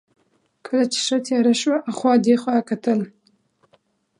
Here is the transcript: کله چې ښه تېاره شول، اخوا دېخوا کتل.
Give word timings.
کله 0.65 0.85
چې 0.93 0.99
ښه 1.05 1.17
تېاره 1.25 1.53
شول، 1.61 1.79
اخوا 1.91 2.13
دېخوا 2.25 2.57
کتل. 2.69 2.99